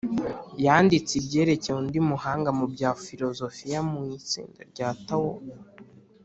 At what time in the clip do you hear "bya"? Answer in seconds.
2.73-2.91